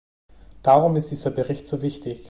[0.63, 2.19] Darum ist dieser Bericht so wichtig.